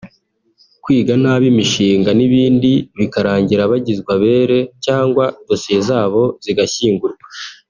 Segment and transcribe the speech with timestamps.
[0.83, 7.25] kwiga nabi imishinga n’ibindi bikarangira bagizwe abere cyangwa dosiye zabo zigashyingurwa